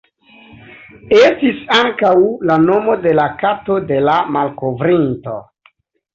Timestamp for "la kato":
3.19-3.77